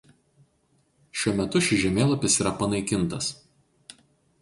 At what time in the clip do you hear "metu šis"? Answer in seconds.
1.41-1.81